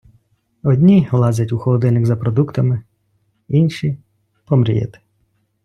Одні 0.63 1.09
лазять 1.11 1.51
у 1.51 1.57
холодильник 1.57 2.05
за 2.05 2.15
продуктами, 2.15 2.81
інші— 3.47 3.97
помріяти. 4.45 4.99